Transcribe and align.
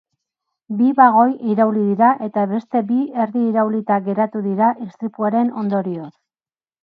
Bi 0.77 0.85
bagoi 0.99 1.33
irauli 1.55 1.83
dira 1.89 2.07
eta 2.27 2.45
beste 2.55 2.81
bi 2.87 2.97
erdi 3.25 3.43
iraulita 3.49 3.99
geratu 4.07 4.43
dira 4.49 4.71
istripuaren 4.89 5.55
ondorioz. 5.65 6.11